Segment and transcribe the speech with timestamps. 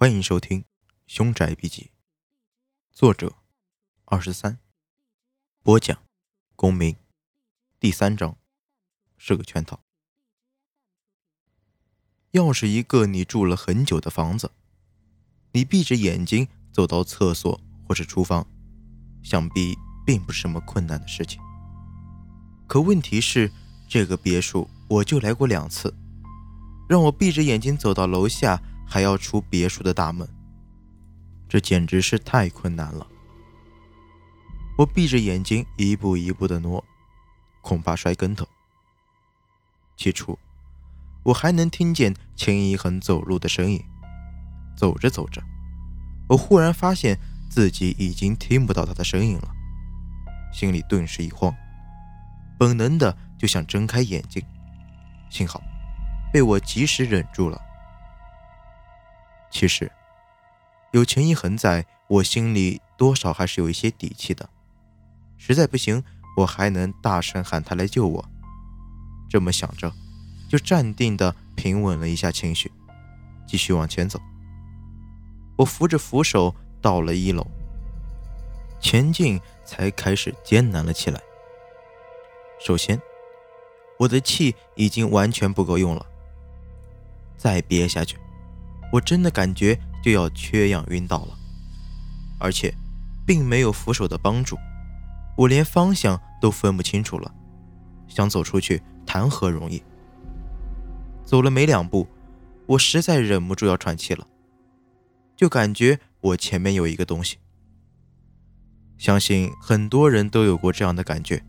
[0.00, 0.60] 欢迎收听
[1.06, 1.82] 《凶宅笔记》，
[2.90, 3.34] 作者
[4.06, 4.58] 二十三，
[5.62, 5.94] 播讲
[6.56, 6.96] 公民。
[7.78, 8.38] 第三章
[9.18, 9.78] 是个圈套。
[12.30, 14.52] 要是一个你住了很久的房子，
[15.52, 18.46] 你闭着眼睛走到厕所或是厨房，
[19.22, 19.76] 想必
[20.06, 21.38] 并不是什么困难的事情。
[22.66, 23.52] 可问题是，
[23.86, 25.94] 这个别墅我就来过两次，
[26.88, 28.62] 让我闭着眼睛走到楼下。
[28.90, 30.28] 还要出别墅的大门，
[31.48, 33.06] 这简直是太困难了。
[34.76, 36.84] 我闭着眼睛一步一步的挪，
[37.60, 38.44] 恐怕摔跟头。
[39.96, 40.36] 起初，
[41.22, 43.80] 我还能听见秦一恒走路的声音。
[44.76, 45.40] 走着走着，
[46.28, 47.16] 我忽然发现
[47.48, 49.52] 自己已经听不到他的声音了，
[50.52, 51.54] 心里顿时一慌，
[52.58, 54.42] 本能的就想睁开眼睛，
[55.28, 55.62] 幸好
[56.32, 57.69] 被我及时忍住了。
[59.50, 59.90] 其实，
[60.92, 64.48] 有秦一恒在，我心里多少还是有一些底气的。
[65.36, 66.02] 实在不行，
[66.36, 68.24] 我还能大声喊他来救我。
[69.28, 69.92] 这么想着，
[70.48, 72.70] 就站定的平稳了一下情绪，
[73.46, 74.20] 继续往前走。
[75.56, 77.46] 我扶着扶手到了一楼，
[78.80, 81.20] 前进才开始艰难了起来。
[82.64, 83.00] 首先，
[83.98, 86.06] 我的气已经完全不够用了，
[87.36, 88.16] 再憋下去。
[88.92, 91.38] 我真的感觉就要缺氧晕倒了，
[92.38, 92.74] 而且
[93.26, 94.56] 并没有扶手的帮助，
[95.36, 97.32] 我连方向都分不清楚了，
[98.08, 99.82] 想走出去谈何容易？
[101.24, 102.08] 走了没两步，
[102.66, 104.26] 我实在忍不住要喘气了，
[105.36, 107.38] 就感觉我前面有一个东西。
[108.98, 111.42] 相信很多人都有过这样的感觉，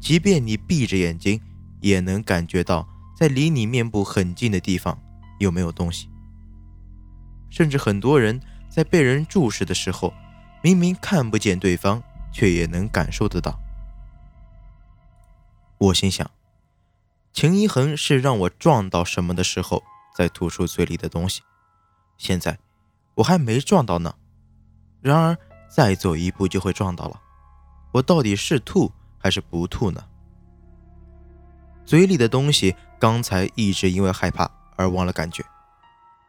[0.00, 1.40] 即便你闭着眼睛，
[1.80, 4.98] 也能感觉到在离你面部很近的地方。
[5.38, 6.08] 有没有东西？
[7.50, 10.12] 甚至很多人在被人注视的时候，
[10.62, 13.58] 明明看不见对方，却也能感受得到。
[15.78, 16.28] 我心想，
[17.32, 19.82] 秦一恒是让我撞到什么的时候
[20.16, 21.42] 再吐出嘴里的东西，
[22.18, 22.58] 现在
[23.16, 24.14] 我还没撞到呢。
[25.00, 25.36] 然而
[25.68, 27.20] 再走一步就会撞到了，
[27.92, 30.04] 我到底是吐还是不吐呢？
[31.84, 34.50] 嘴里的东西刚才一直因为害怕。
[34.76, 35.44] 而忘了感觉，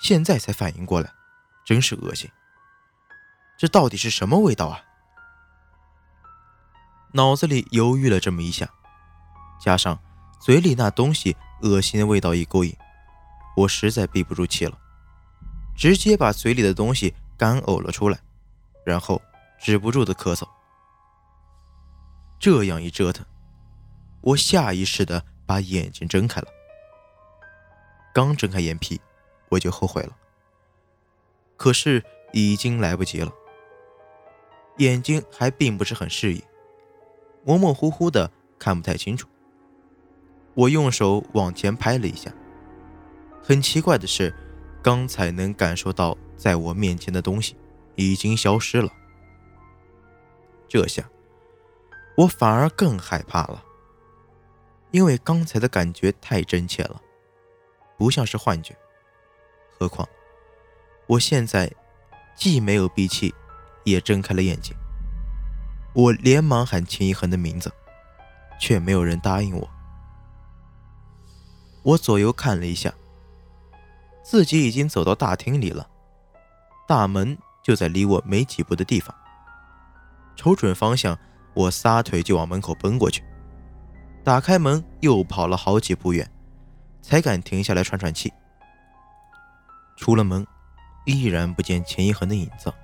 [0.00, 1.10] 现在才反应过来，
[1.64, 2.30] 真是恶心。
[3.56, 4.82] 这到底是什么味道啊？
[7.12, 8.68] 脑子里犹豫了这么一下，
[9.58, 9.98] 加上
[10.40, 12.76] 嘴里那东西恶心的味道一勾引，
[13.56, 14.78] 我实在憋不住气了，
[15.74, 18.18] 直接把嘴里的东西干呕了出来，
[18.84, 19.22] 然后
[19.58, 20.46] 止不住的咳嗽。
[22.38, 23.24] 这样一折腾，
[24.20, 26.48] 我下意识的把眼睛睁开了。
[28.16, 28.98] 刚睁开眼皮，
[29.50, 30.16] 我就后悔了。
[31.58, 33.30] 可是已经来不及了，
[34.78, 36.42] 眼睛还并不是很适应，
[37.44, 39.28] 模模糊糊的看不太清楚。
[40.54, 42.32] 我用手往前拍了一下，
[43.42, 44.34] 很奇怪的是，
[44.82, 47.54] 刚才能感受到在我面前的东西
[47.96, 48.90] 已经消失了。
[50.66, 51.06] 这下
[52.16, 53.62] 我反而更害怕了，
[54.90, 57.02] 因为刚才的感觉太真切了。
[57.96, 58.76] 不像是幻觉，
[59.78, 60.06] 何况
[61.06, 61.70] 我现在
[62.34, 63.34] 既没有闭气，
[63.84, 64.76] 也睁开了眼睛。
[65.94, 67.72] 我连忙喊秦一恒的名字，
[68.60, 69.70] 却没有人答应我。
[71.82, 72.92] 我左右看了一下，
[74.22, 75.88] 自己已经走到大厅里了，
[76.86, 79.14] 大门就在离我没几步的地方。
[80.34, 81.18] 瞅准方向，
[81.54, 83.22] 我撒腿就往门口奔过去，
[84.22, 86.30] 打开门又跑了好几步远。
[87.06, 88.32] 才敢停下来喘喘气。
[89.96, 90.44] 出了门，
[91.04, 92.74] 依然不见钱一恒的影子。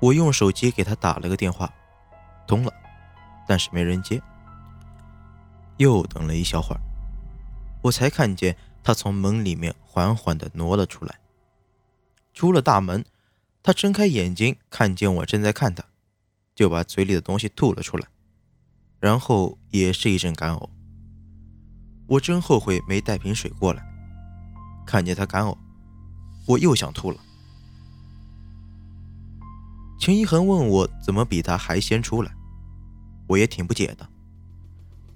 [0.00, 1.70] 我用手机给他打了个电话，
[2.46, 2.72] 通了，
[3.46, 4.18] 但是没人接。
[5.76, 6.80] 又等了一小会儿，
[7.82, 11.20] 我才看见他从门里面缓缓地挪了出来。
[12.32, 13.04] 出了大门，
[13.62, 15.84] 他睁开眼睛，看见我正在看他，
[16.54, 18.08] 就把嘴里的东西吐了出来，
[18.98, 20.70] 然后也是一阵干呕。
[22.10, 23.80] 我真后悔没带瓶水过来。
[24.84, 25.56] 看见他干呕，
[26.44, 27.18] 我又想吐了。
[30.00, 32.32] 秦一恒问我怎么比他还先出来，
[33.28, 34.08] 我也挺不解的。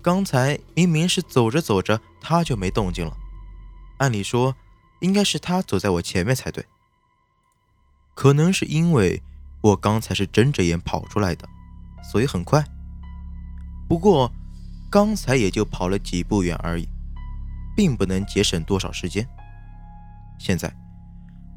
[0.00, 3.14] 刚才明明是走着走着他就没动静了，
[3.98, 4.56] 按理说
[5.00, 6.64] 应该是他走在我前面才对。
[8.14, 9.22] 可能是因为
[9.60, 11.46] 我刚才是睁着眼跑出来的，
[12.10, 12.64] 所以很快。
[13.86, 14.32] 不过。
[14.90, 16.88] 刚才也就跑了几步远而已，
[17.76, 19.26] 并不能节省多少时间。
[20.38, 20.74] 现在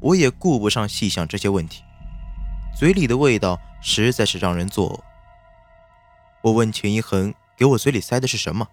[0.00, 1.82] 我也顾不上细想这些问题，
[2.76, 5.00] 嘴里的味道实在是让人作呕。
[6.42, 8.68] 我问秦一恒：“给我嘴里塞的是什么？”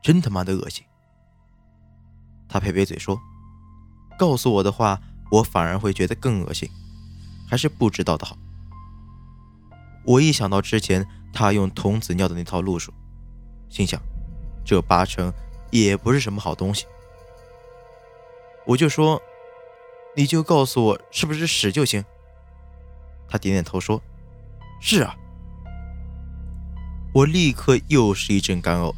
[0.00, 0.84] 真他妈的恶心！
[2.48, 3.20] 他撇撇嘴说
[4.16, 5.00] ：“告诉我的话，
[5.32, 6.70] 我反而会觉得更恶心，
[7.48, 8.38] 还是不知道的好。”
[10.06, 12.94] 我一想到之前他用童子尿的那套路数，
[13.68, 14.00] 心想，
[14.64, 15.32] 这八成
[15.70, 16.86] 也不是什么好东西。
[18.64, 19.20] 我就说
[20.16, 22.04] ：“你就告诉我是不是屎就行。”
[23.28, 24.02] 他点点头说
[24.80, 25.14] ：“是啊。”
[27.14, 28.92] 我立刻又是一阵干呕。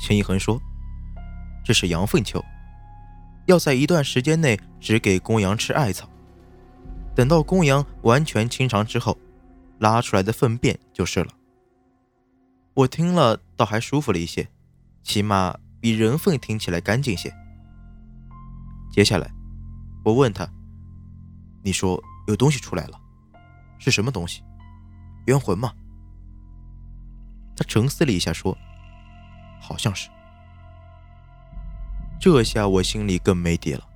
[0.00, 0.60] 秦一恒说
[1.64, 2.44] ：“这是羊粪球，
[3.46, 6.08] 要在一段时间内只给公羊吃艾草，
[7.14, 9.16] 等到公羊完全清肠之后，
[9.78, 11.28] 拉出来的粪便就是了。”
[12.74, 14.48] 我听了倒还舒服了一些，
[15.02, 17.32] 起码比人粪听起来干净些。
[18.92, 19.30] 接下来，
[20.04, 20.48] 我问他
[21.62, 23.00] ：“你说有东西出来了，
[23.78, 24.42] 是什么东西？
[25.26, 25.72] 冤魂吗？”
[27.56, 28.56] 他沉思了一下说。
[29.60, 30.10] 好像是，
[32.20, 33.88] 这下我心里更没底了，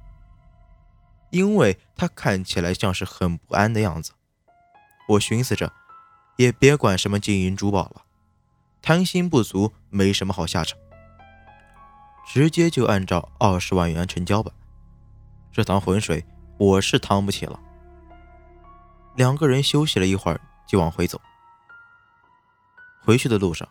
[1.29, 4.13] 因为他看起来像是很不安的样子。
[5.09, 5.71] 我寻思着，
[6.39, 8.07] 也别管什么金银珠宝了，
[8.81, 10.79] 贪心不足，没什么好下场，
[12.27, 14.53] 直接就按照二十万元成交吧。
[15.53, 16.25] 这趟浑水
[16.59, 17.59] 我是趟不起了。
[19.17, 21.21] 两个人休息了一会儿，就往回走。
[23.03, 23.69] 回去的路上。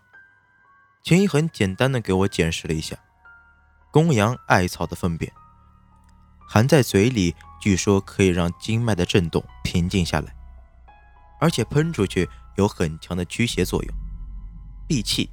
[1.04, 2.98] 秦一恒简单的给我解释了一下，
[3.92, 5.32] 公羊艾草的粪便
[6.46, 10.36] 含在嘴里，据说可以让经脉的震动平静下来，
[11.40, 12.28] 而且喷出去
[12.58, 14.07] 有很强的驱邪作用。
[14.88, 15.30] 闭气，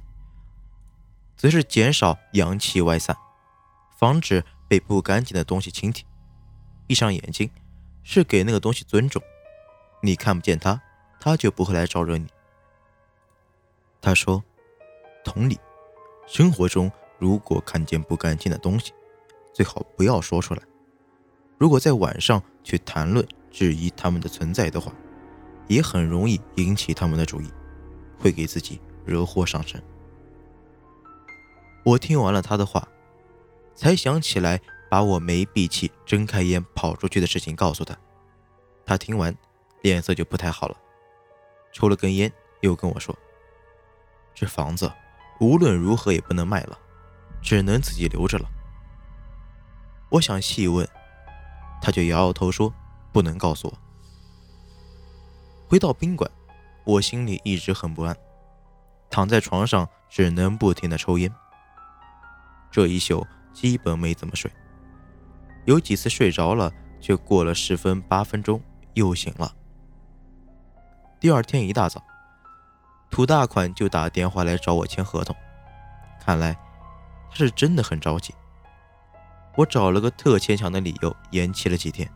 [1.37, 3.15] 则是减少阳气外散，
[3.97, 6.05] 防止被不干净的东西侵体。
[6.85, 7.49] 闭上眼睛，
[8.03, 9.21] 是给那个东西尊重，
[10.01, 10.81] 你看不见它，
[11.19, 12.27] 它就不会来招惹你。
[14.01, 14.43] 他说。
[15.27, 15.59] 同理，
[16.27, 18.93] 生活中如果看见不干净的东西，
[19.51, 20.61] 最好不要说出来。
[21.57, 24.93] 如果在晚上去谈论、质疑他们的存在的话，
[25.67, 27.49] 也很容易引起他们的注意，
[28.19, 29.81] 会给自己惹祸上身。
[31.83, 32.87] 我听完了他的话，
[33.75, 34.59] 才想起来
[34.89, 37.95] 把我没闭气、睁开眼跑出去的事情告诉他。
[38.85, 39.35] 他听完，
[39.81, 40.77] 脸色就不太好了，
[41.71, 42.31] 抽了根烟，
[42.61, 43.17] 又跟我说
[44.33, 44.91] ：“这房子。”
[45.41, 46.79] 无论如何也不能卖了，
[47.41, 48.49] 只能自己留着了。
[50.07, 50.87] 我想细问，
[51.81, 52.73] 他就摇摇头说
[53.11, 53.77] ：“不能告诉我。”
[55.67, 56.31] 回到宾馆，
[56.85, 58.15] 我心里一直很不安，
[59.15, 61.33] 躺在床上只能不停的抽烟。
[62.69, 64.51] 这一宿基本没怎么睡，
[65.63, 66.69] 有几次睡着了，
[66.99, 68.61] 却过了十分八分钟
[68.93, 69.55] 又醒了。
[71.17, 72.03] 第二天一大早。
[73.09, 75.33] 土大款就打电话来找我签合同，
[76.19, 76.53] 看来
[77.29, 78.35] 他是真的很着急。
[79.55, 82.11] 我找了个特牵强的理由延期了几天，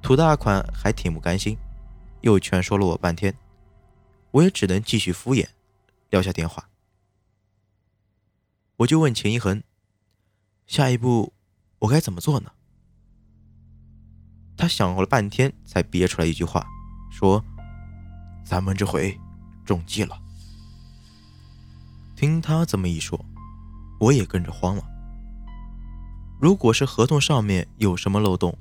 [0.00, 1.58] 土大款还挺不甘心，
[2.22, 3.36] 又劝说了我半天，
[4.30, 5.46] 我也只能继续敷衍，
[6.10, 6.68] 撂下电话。
[8.76, 9.62] 我就问秦一恒，
[10.66, 11.32] 下一步
[11.80, 12.52] 我该怎么做呢？
[14.56, 16.66] 他想了半天才憋出来一句话，
[17.10, 17.44] 说
[18.44, 19.18] ：“咱们这回。”
[19.64, 20.18] 中计了。
[22.16, 23.22] 听他这么一说，
[24.00, 24.82] 我也跟着慌了。
[26.40, 28.56] 如果是合同上面有什么漏洞，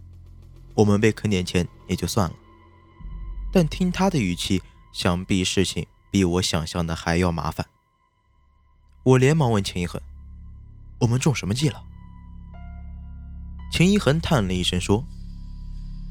[0.76, 2.36] 我们被坑点钱也就算了。
[3.54, 4.62] 但听他的语气，
[4.92, 7.66] 想必事情比我想象的还要麻烦。
[9.04, 10.02] 我连忙问秦一恒
[11.00, 11.84] ：“我们中什么计了？”
[13.72, 15.04] 秦一恒叹了一声说：“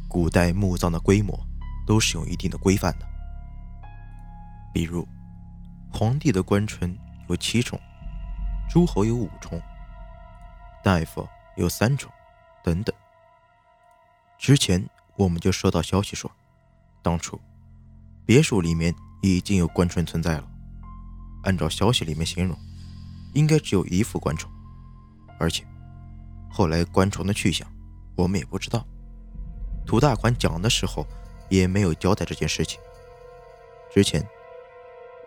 [0.09, 1.39] 古代墓葬的规模
[1.87, 3.07] 都是有一定的规范的。”
[4.73, 5.07] 比如，
[5.91, 6.97] 皇帝的官唇
[7.29, 7.81] 有七重，
[8.69, 9.61] 诸侯有五重，
[10.85, 11.27] 大夫
[11.57, 12.13] 有三重，
[12.63, 12.95] 等等。
[14.39, 14.87] 之前
[15.17, 16.31] 我们就收到消息说，
[17.03, 17.41] 当初
[18.27, 18.95] 别墅里面
[19.35, 20.49] 已经有官唇存在了。
[21.43, 22.57] 按照消息里面形容，
[23.35, 24.51] 应该只有一副官虫，
[25.39, 25.65] 而且
[26.51, 27.67] 后来官虫的去向
[28.15, 28.87] 我们也不知道。
[29.87, 31.07] 土大款讲的时候
[31.49, 32.81] 也没有交代这件事情。
[33.93, 34.27] 之前。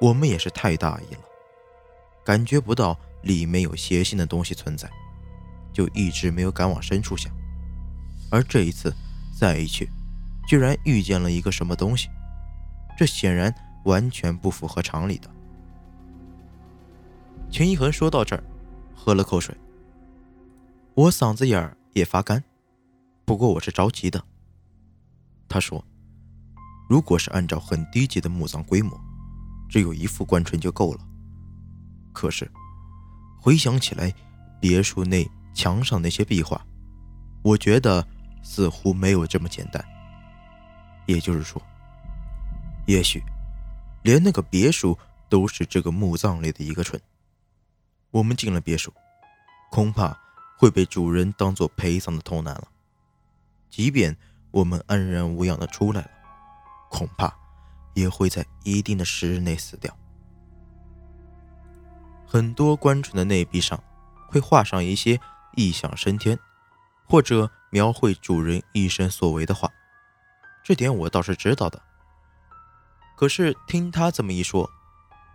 [0.02, 1.20] 我们也是太大意了，
[2.24, 4.90] 感觉不到里面有邪性的东西存在，
[5.74, 7.30] 就一直没有敢往深处想。
[8.32, 8.96] 而这一次
[9.38, 9.90] 再一去，
[10.48, 12.08] 居然遇见了一个什么东西，
[12.98, 13.54] 这显然
[13.90, 15.30] 完全不符合常理的。
[17.52, 18.44] 秦一恒说到这儿，
[18.96, 19.56] 喝了口水，
[20.94, 22.44] 我嗓子眼儿也发干，
[23.26, 24.24] 不过我是着急的。
[25.48, 25.84] 他说
[26.88, 28.96] ：“如果是按照很低级的墓葬规模，
[29.68, 31.00] 只有一副棺纯就够了。
[32.14, 32.50] 可是
[33.42, 34.14] 回想起来，
[34.62, 36.64] 别墅内墙上那些壁画，
[37.42, 38.08] 我觉得
[38.44, 39.84] 似乎没有这么简单。
[41.08, 41.60] 也就是说，
[42.86, 43.24] 也许
[44.02, 47.02] 连那个别墅都是这个墓葬里的一个蠢。
[48.12, 48.94] 我们进了别墅，
[49.72, 50.20] 恐怕
[50.58, 52.68] 会被主人当做陪葬的偷男了。
[53.70, 54.16] 即便……”
[54.52, 56.10] 我们安然无恙的出来了，
[56.90, 57.32] 恐怕
[57.94, 59.96] 也会在一定的时日内死掉。
[62.26, 63.80] 很多棺纯的内壁上
[64.28, 65.20] 会画上一些
[65.56, 66.40] 异想升天，
[67.06, 69.72] 或者描绘主人一生所为的话，
[70.64, 71.80] 这点我倒是知道的。
[73.20, 74.72] 可是听他这么一说，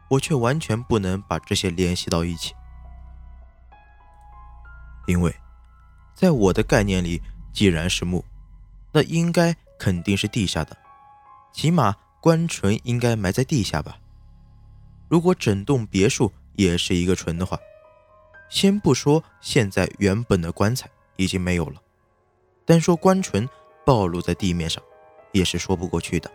[0.08, 2.54] 我却完全不能把这些联系到一起，
[5.06, 5.36] 因为
[6.14, 7.20] 在我的概念里，
[7.52, 8.24] 既然是墓。
[8.90, 10.74] 那应该肯定是地下的，
[11.52, 13.98] 起码棺椁应该埋在地下吧。
[15.10, 17.58] 如果整栋别墅也是一个纯的话，
[18.48, 21.82] 先不说现在原本的棺材已经没有了，
[22.64, 23.46] 单说棺椁
[23.84, 24.82] 暴露在地面上，
[25.32, 26.30] 也是说不过去的。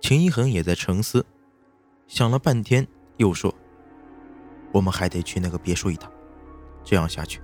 [0.00, 1.24] 秦一恒也在沉思，
[2.06, 2.86] 想了半天，
[3.16, 3.54] 又说
[4.72, 6.10] ：“我们还得去那个别墅一趟，
[6.84, 7.42] 这样下去，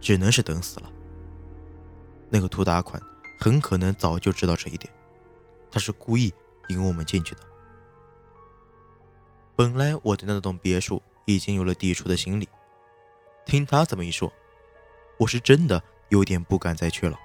[0.00, 0.90] 只能是等死了。”
[2.30, 3.00] 那个图达款
[3.38, 4.92] 很可能早就知道这一点，
[5.70, 6.32] 他是故意
[6.68, 7.40] 引我们进去的。
[9.56, 12.48] 本来我对那栋别墅已经有了抵触的心理，
[13.46, 14.32] 听他这么一说，
[15.18, 17.16] 我是真的有点不敢再去了。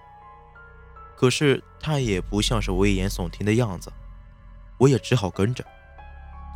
[1.15, 3.91] 可是他也不像是危言耸听的样子，
[4.79, 5.63] 我也只好跟着，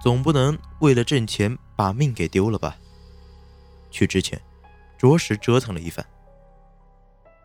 [0.02, 2.76] 总不能为了挣钱把命给丢了吧？
[3.92, 4.42] 去之前，
[4.98, 6.04] 着实折腾了一番。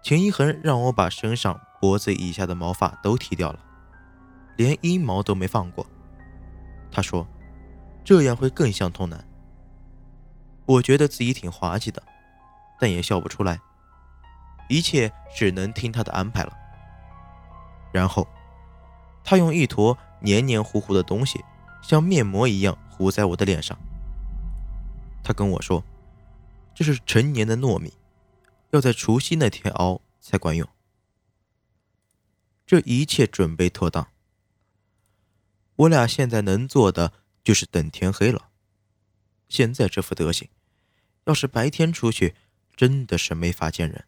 [0.02, 3.58] 秦一恒让我把身上脖子以下的毛发都剃掉了，
[4.56, 5.84] 连阴毛都没放过。
[6.90, 7.26] 他说
[8.02, 9.22] ：“这样会更像童男。”
[10.64, 12.02] 我觉得自己挺滑稽的，
[12.78, 13.58] 但也笑不出来。
[14.68, 16.52] 一切只能听他的安排了。
[17.92, 18.26] 然后，
[19.24, 21.44] 他用一坨黏黏糊糊的东西，
[21.82, 23.78] 像面膜一样糊在我的脸上。
[25.22, 25.84] 他跟我说
[26.74, 27.92] ：“这是陈年的糯米。”
[28.70, 30.68] 要在除夕那天熬才管用。
[32.66, 34.08] 这一切准备妥当，
[35.76, 38.50] 我俩现在能做的就是等天黑了。
[39.48, 40.50] 现在这副德行，
[41.24, 42.34] 要是白天出去，
[42.76, 44.04] 真的是没法见人。